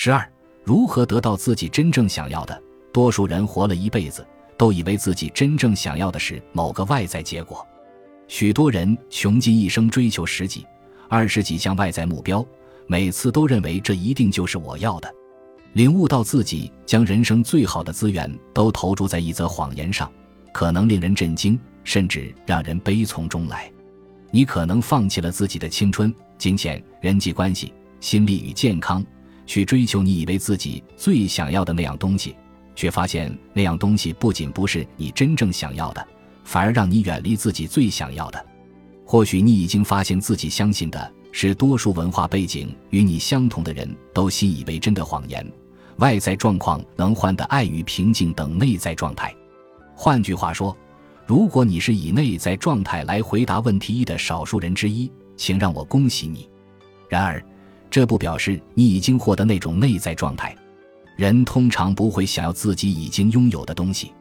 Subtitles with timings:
[0.00, 0.24] 十二，
[0.62, 2.62] 如何得到自己真正想要的？
[2.92, 4.24] 多数人活了一辈子，
[4.56, 7.66] 都以为自己真正想要的是某个外在结果。
[8.28, 10.64] 许多人穷尽一生追求十几、
[11.08, 12.46] 二十几项外在目标，
[12.86, 15.12] 每次都认为这一定就是我要的。
[15.72, 20.08] 领悟到自己将人生最好的资源都投注在一则谎言上，
[20.52, 23.68] 可能令人震惊，甚至让人悲从中来。
[24.30, 29.04] 你可能放弃了自己的青春、金钱、人际关系、心力与健康，
[29.48, 32.36] 去追求你以为自己最想要的那样东西，
[32.76, 36.08] 却发现那样东西不仅不是你真正想要的。
[36.44, 38.46] 反而让你远离自己最想要的。
[39.04, 45.46] 或许你已经发现自己相信的是多数文化背景与你相同的人都信以为真的谎言：
[45.96, 49.34] 外在状况能换得爱与平静等内在状态。
[49.94, 50.74] 换句话说，
[51.26, 56.48] 如果你是以内在状态来回答问题一的少数人之一，请让我恭喜你。
[57.10, 57.44] 然而，
[57.90, 60.56] 这不表示你已经获得那种内在状态。
[61.16, 64.12] 人通常不会想要自己已经拥有的东西。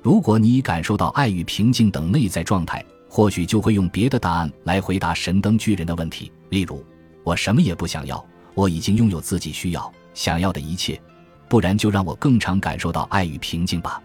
[0.00, 6.30] 如果你已感受到爱与平静等内在状态，或许就会用别的答案来回答神灯巨人的问题。
[6.50, 6.84] 例如，
[7.24, 11.00] 我什么也不想要，我已经拥有自己需要、想要的一切。
[11.48, 14.00] 不然，就让我更常感受到爱与平静吧。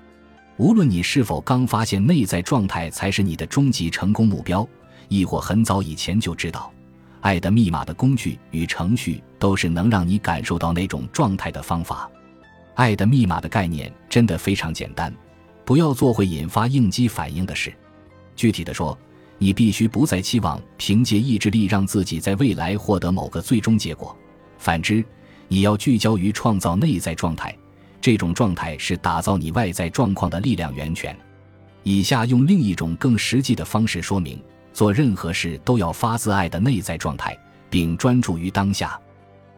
[0.57, 4.67] 无论你是否刚发现内在状态才是你的终极成功目标，
[5.07, 6.71] 亦或很早以前就知道，
[7.21, 12.09] 爱的密码的工具与程序都是能让你感受到那种状态的方法。
[12.75, 15.13] 爱的密码的概念真的非常简单。
[15.63, 17.71] 不要做会引发应激反应的事。
[18.35, 18.97] 具体的说，
[19.37, 24.15] 你必须不再期望凭借意志力让自己在未来获得某个最终结果。
[24.57, 25.05] 反之，
[25.47, 27.55] 你要聚焦于创造内在状态，
[28.01, 31.15] 这种状态是打造你外在状况的力量源泉。
[31.83, 34.41] 以下用另一种更实际的方式说明：
[34.73, 37.37] 做任何事都要发自爱的内在状态，
[37.69, 38.99] 并专注于当下。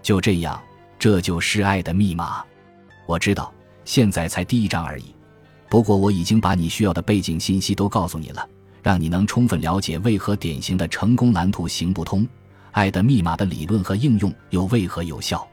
[0.01, 0.61] 就这样，
[0.99, 2.43] 这就是爱的密码。
[3.05, 3.53] 我知道，
[3.85, 5.15] 现在才第一章而已。
[5.69, 8.47] 不过我已经把你需要的背景信息都告诉你了，
[8.81, 12.27] 让你能充分了解为何典型的成功蓝图行不通，
[12.71, 15.47] 爱的密码的理论和应用又为何有效。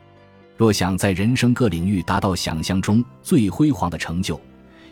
[0.57, 4.39] 若想在人生各领域达到想象中最辉煌的成就，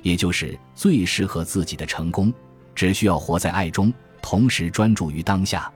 [0.03, 2.33] 也就是最适合自己的成功，
[2.75, 5.73] 只需要活在爱中，同时专注于当下。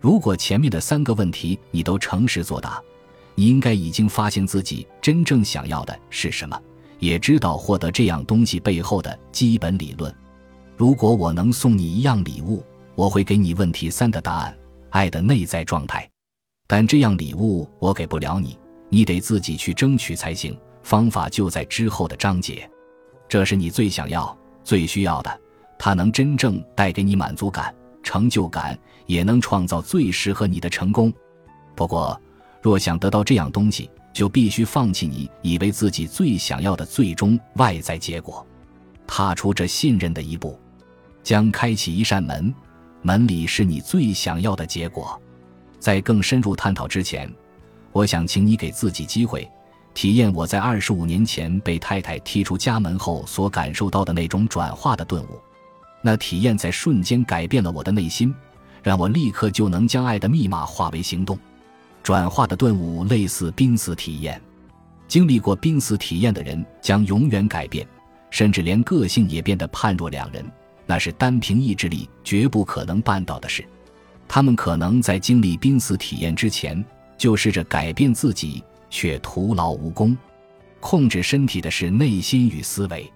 [0.00, 2.80] 如果前面的三个问题你都诚实作答，
[3.34, 6.60] 你应该已经发现自己真正想要的是什么。
[6.98, 10.14] 也知道获得这样东西背后的基本理论。
[10.76, 12.64] 如果我能送你一样礼物，
[12.94, 14.56] 我会给你问题三的答案：
[14.90, 16.08] 爱的内在状态。
[16.66, 18.58] 但这样礼物我给不了你，
[18.88, 20.58] 你得自己去争取才行。
[20.82, 22.68] 方法就在之后的章节。
[23.28, 25.40] 这是你最想要、最需要的，
[25.78, 31.12] 它能真正带给你满足感、成就感，也能创造最适合你的成功。
[31.74, 32.20] 不过，
[32.62, 38.44] 若想得到这样东西，就必须放弃你以为自己最想要的最终外在结果，
[39.06, 40.58] 踏出这信任的一步，
[41.22, 42.52] 将开启一扇门，
[43.02, 45.20] 门里是你最想要的结果。
[45.78, 47.30] 在更深入探讨之前，
[47.92, 49.48] 我想请你给自己机会，
[49.92, 55.40] 体验我在二十五年前被太太踢出家门后所感受到的那种转化的顿悟。
[56.06, 58.32] 那体验在瞬间改变了我的内心，
[58.80, 61.36] 让我立刻就能将爱的密码化为行动。
[62.00, 64.40] 转化的顿悟类似濒死体验，
[65.08, 67.84] 经历过濒死体验的人将永远改变，
[68.30, 70.48] 甚至连个性也变得判若两人。
[70.86, 73.66] 那是单凭意志力绝不可能办到的事。
[74.28, 76.84] 他们可能在经历濒死体验之前
[77.18, 80.16] 就试着改变自己，却徒劳无功。
[80.78, 83.12] 控制身体的是内心与思维，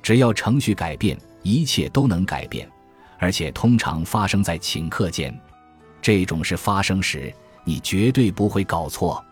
[0.00, 2.70] 只要程序改变，一切都能改变，
[3.18, 5.36] 而且通常发生在顷刻间。
[6.00, 7.32] 这种事发生时。
[7.64, 9.22] 你绝对不会搞错。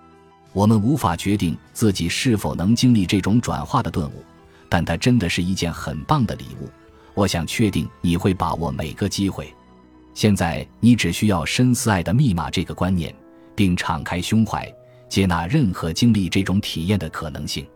[0.53, 4.23] 我们无法决定自己是否能经历这种转化的顿悟，
[4.69, 6.69] 但它真的是一件很棒的礼物。
[7.15, 9.51] 我想确定你会把握每个机会。
[10.13, 13.15] 现在你只需要深思“爱的密码”这个观念，
[13.55, 14.71] 并敞开胸怀，
[15.09, 17.67] 接纳任何经历这种体验的可能性。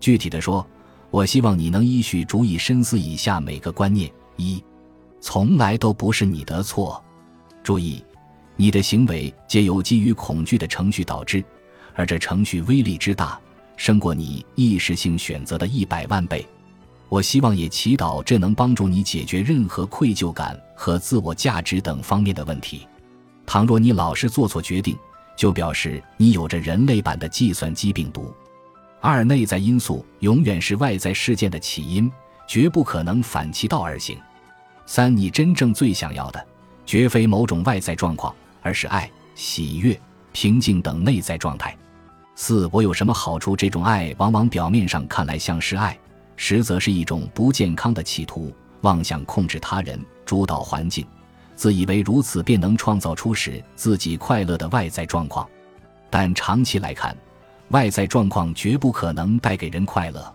[0.00, 0.66] 具体的说，
[1.14, 4.60] 我希望你能依序逐一深思以下每个观念：一，
[5.20, 7.00] 从来都不是你的错。
[7.62, 8.04] 注意。
[8.56, 11.44] 你的行为皆由基于恐惧的程序导致，
[11.94, 13.38] 而这程序威力之大，
[13.76, 16.44] 胜过你意识性选择的一百万倍。
[17.08, 22.88] 我希望也祈祷这能帮助你解决任何愧疚感和自我价值等方面的问题。
[23.46, 24.96] 倘若你老是做错决定，
[25.36, 28.34] 就表示你有着人类版的计算机病毒。
[29.04, 32.10] 二、内在因素永远是外在事件的起因，
[32.48, 34.18] 绝不可能反其道而行。
[34.86, 36.42] 三、你真正最想要的，
[36.86, 38.34] 绝非某种外在状况。
[38.62, 40.00] 而是爱、喜悦、
[40.32, 41.76] 平静等内在状态。
[42.34, 43.54] 四，我有什么好处？
[43.54, 45.94] 这种爱往往表面上看来像是爱，
[46.34, 51.06] 实则是一种不健康的企图，妄想控制他人，主导环境，
[51.54, 55.46] 自以为如此便能创造出使自己快乐的外在状况。
[56.08, 57.14] 但长期来看，
[57.68, 60.34] 外在状况绝不可能带给人快乐。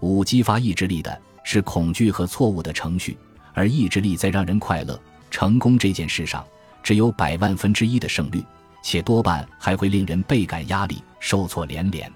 [0.00, 3.16] 五，激发意志力的是恐惧和错误的程序，
[3.54, 6.44] 而意志力在让人快乐、成功这件事上，
[6.82, 8.42] 只有百万分之一的胜率。
[8.84, 12.10] 且多半还会令人倍感压力、受挫连连。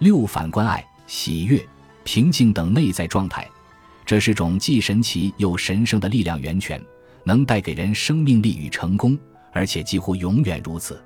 [0.00, 1.58] 六反观爱、喜悦、
[2.04, 3.48] 平静等内在状态，
[4.04, 6.78] 这是种既神奇又神圣的力量源泉，
[7.24, 9.18] 能带给人生命力与成功，
[9.50, 11.02] 而且几乎永远如此。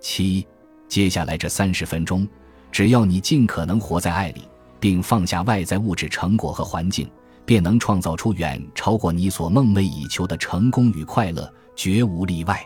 [0.00, 0.46] 七，
[0.90, 2.26] 接下来这三十分钟，
[2.72, 4.42] 只要你尽可能活在爱里，
[4.80, 7.08] 并放下外在物质成果和环境，
[7.46, 12.60] 便能创造出远超过你所梦寐以求的成功与快乐，绝无例外。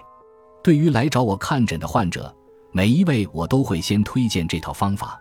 [0.63, 2.35] 对于来找我看诊的患者，
[2.73, 5.21] 每一位我都会先推荐这套方法，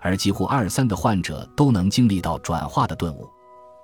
[0.00, 3.28] 而几乎二三的患者都能经历到转化的顿悟。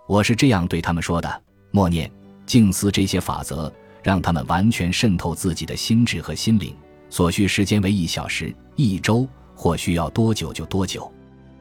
[0.07, 1.43] 我是这样对他们说的：
[1.73, 2.09] 默念、
[2.47, 6.73] 静思这些法则，让他们完全渗透自己的心智和心灵。
[7.11, 11.13] 所需时间为一小时、一周，或需要多久就多久，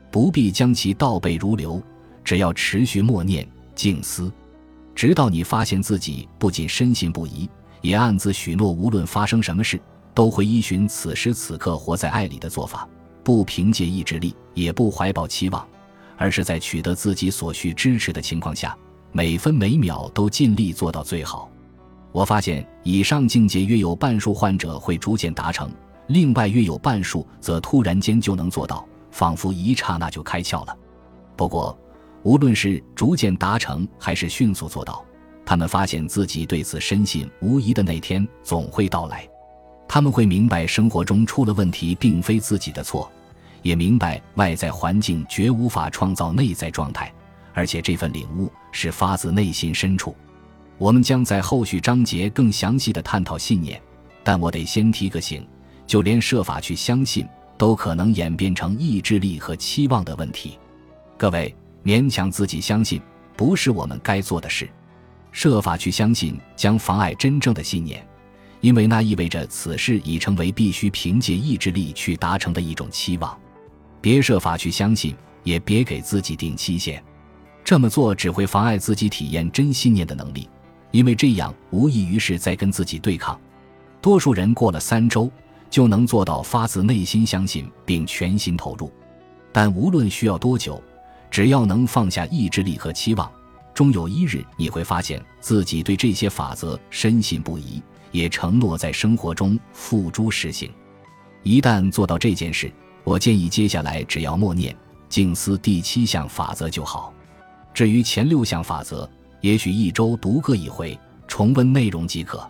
[0.09, 1.81] 不必将其倒背如流，
[2.23, 4.31] 只要持续默念、静思，
[4.95, 7.49] 直到你发现自己不仅深信不疑。
[7.81, 9.79] 也暗自许诺，无论发生什么事，
[10.13, 12.85] 都会依循此时此刻活在爱里的做法，
[13.23, 15.65] 不凭借意志力，也不怀抱期望，
[16.17, 18.77] 而是在取得自己所需支持的情况下，
[19.13, 21.49] 每分每秒都尽力做到最好。
[22.11, 25.71] 我发现，以上境界约有半数患者会逐渐达成，
[26.07, 30.75] 另外约有半数则突然间就能做到，仿佛一刹那就开窍了。
[31.35, 31.77] 不过，
[32.23, 35.05] 无论是逐渐达成，还是迅速做到。
[35.45, 39.27] 他们发现自己对此深信无疑的那天总会到来，
[39.87, 43.11] 他们会明白生活中出了问题并非自己的错，
[43.61, 47.11] 也明白外在环境绝无法创造内在状态，
[47.53, 50.15] 而且这份领悟是发自内心深处。
[50.79, 53.79] 我们将在后续章节更详细的探讨信念，
[54.23, 55.45] 但我得先提个醒：
[55.85, 57.27] 就连设法去相信，
[57.57, 60.57] 都可能演变成意志力和期望的问题。
[61.17, 61.53] 各位，
[61.83, 63.01] 勉强自己相信，
[63.35, 64.69] 不是我们该做的事。
[65.33, 68.07] 设法去相信将妨碍真正的信念，
[68.61, 73.37] 因为那意味着此事已成为必须凭借意志力去达成的一种期望。
[73.99, 77.03] 别设法去相信，也别给自己定期限，
[77.65, 80.49] 这么做只会妨碍自己体验真信念的能力，
[80.91, 83.39] 因为这样无异于是在跟自己对抗。
[84.01, 85.29] 多数人过了三周
[85.69, 88.91] 就能做到发自内心相信并全心投入，
[89.51, 90.81] 但无论需要多久，
[91.29, 93.29] 只要能放下意志力和期望。
[93.73, 97.81] 终有一日，你会发现自己对这些法则深信不疑，
[98.11, 100.69] 也承诺在生活中付诸实行。
[101.43, 102.69] 一旦做到这件事，
[103.03, 104.75] 我建议接下来只要默念、
[105.07, 107.13] 静思第七项法则就好。
[107.73, 109.09] 至于前六项法则，
[109.41, 110.97] 也许一周读个一回，
[111.27, 112.45] 重温内容即可。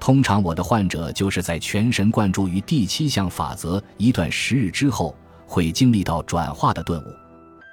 [0.00, 5.14] 通常我的患者就是在全神贯注于第七项法则一段时日之后，
[5.46, 7.06] 会经历到转化的顿悟。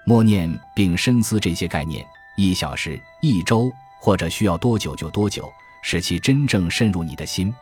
[0.06, 2.06] 默念并深思这些概念。
[2.38, 5.50] 一小时、一周，或者需要多久就多久，
[5.82, 7.54] 使其真正渗入你的心。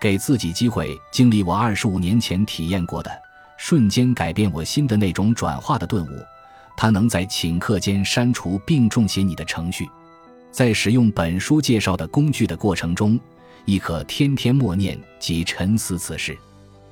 [0.00, 3.10] 给自己机会经历我二十五年前体验过的
[3.56, 6.10] 瞬间改变我心的那种转化的顿悟。
[6.76, 9.88] 它能在顷刻间删除并重写你的程序。
[10.50, 13.18] 在使用本书介绍的工具的过程中，
[13.64, 16.36] 亦可天天默念及沉思此事。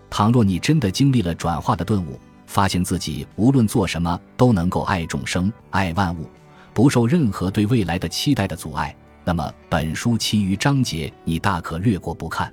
[0.09, 6.29] 倘若你真的经历了转化的顿悟，发现自己无论做什么都能够爱众生、爱万物。
[6.73, 8.95] 不受任何对未来的期待的阻碍，
[9.25, 12.53] 那么本书其余章节你大可略过不看。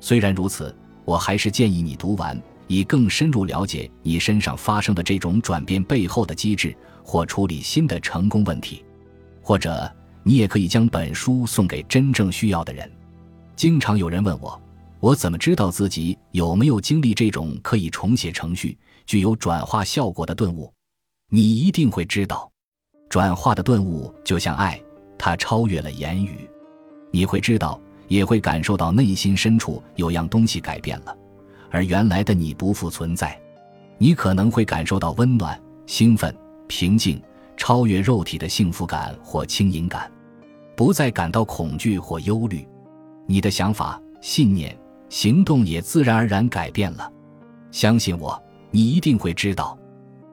[0.00, 8.84] 虽然如此，我还是建议你读完，以更深入了解你身上发生的这种转变背后的机制，或处理新的成功问题。
[9.40, 9.90] 或者，
[10.22, 12.90] 你也可以将本书送给真正需要的人。
[13.56, 14.60] 经常有人问我，
[15.00, 20.72] 我怎么知道自己有没有经历这种可以重写程序、具有转化效果的顿悟？
[21.28, 22.50] 你一定会知道。
[23.08, 24.80] 转化的顿悟就像爱，
[25.18, 26.48] 它超越了言语。
[27.10, 31.16] 你会知道，也会感受到内心深处有样东西改变了，
[31.70, 33.38] 而原来的你不复存在。
[33.98, 36.34] 你可能会感受到温暖、兴奋、
[36.66, 37.22] 平静，
[37.56, 40.10] 超越肉体的幸福感或轻盈感，
[40.82, 42.66] 不再感到恐惧或忧虑。
[43.24, 44.76] 你的想法、信念、
[45.08, 47.08] 行动也自然而然改变了。
[47.70, 49.78] 相信我，你一定会知道。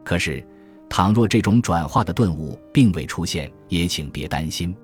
[0.04, 0.44] 可是。
[0.90, 4.76] 倘若这种转化的顿悟并未出现，也请别担心，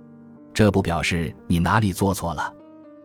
[0.54, 2.54] 这不表示你哪里做错了。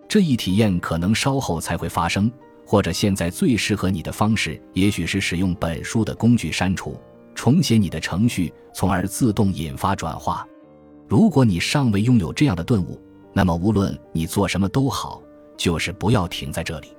[0.07, 2.31] 这一体验可能稍后才会发生，
[2.67, 7.01] 或者现在最适合你的方式，也许是使用本书的工具删除、
[7.35, 10.47] 重写你的程序，从而自动引发转化。
[11.11, 12.97] 如果你尚未拥有这样的顿悟，
[13.33, 15.21] 那么无论你做什么都好，
[15.57, 16.97] 就是不要停在这里。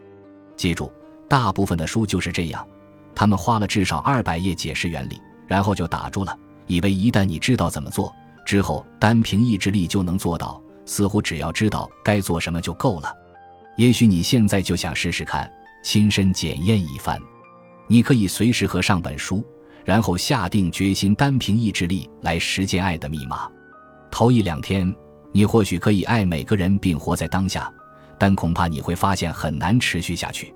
[0.58, 0.91] 记住，
[1.30, 2.68] 大部分的书就是这样，
[3.15, 6.38] 他们花了至少二百页解释原理，然后就打住了，
[6.68, 8.13] 以为一旦你知道怎么做
[8.46, 13.15] 之后，单凭意志力就能做到，似乎只要知道该做什么就够了。
[13.77, 15.50] 也许你现在就想试试看。
[15.84, 17.18] 亲身检验一番，
[17.88, 19.41] 你可以随时合上本书，
[19.84, 23.50] 然后下定决心，单凭意志力来实践爱的密码。
[24.12, 24.94] 头一两天，
[25.32, 27.74] 你或许可以爱每个人并活在当下，
[28.20, 30.53] 但恐怕你会发现很难持续下去。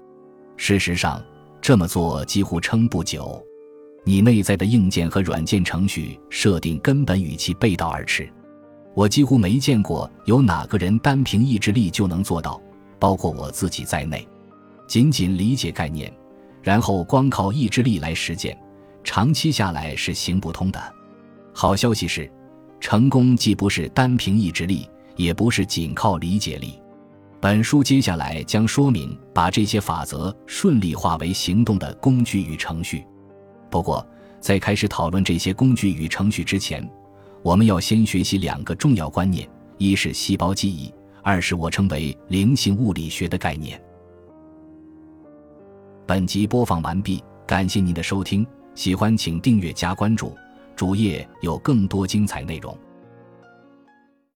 [0.57, 1.23] 事实上，
[1.61, 3.43] 这么做几乎撑不久。
[4.03, 8.29] 你内在的硬件和软件程序设定根本与其背道而驰。
[8.93, 12.61] 我几乎没见过有哪个人单凭意志力就能做到，
[12.99, 14.27] 包括我自己在内。
[14.87, 16.13] 仅仅理解概念，
[16.61, 18.55] 然后光靠意志力来实践，
[19.03, 20.79] 长期下来是行不通的。
[21.51, 22.31] 好消息是，
[22.85, 26.79] 成功既不是单凭意志力，也不是仅靠理解力。
[27.41, 33.03] 本书接下来将说明把这些法则顺利化为行动的工具与程序。
[33.71, 34.07] 不过，
[34.39, 36.87] 在开始讨论这些工具与程序之前，
[37.41, 39.49] 我们要先学习两个重要观念：
[39.79, 43.81] 一是细胞记忆，二是我称为灵性物理学的概念。
[46.05, 50.37] 本集播放完毕，感谢您的收听，喜欢请订阅加关注，
[50.75, 52.77] 主页有更多精彩内容。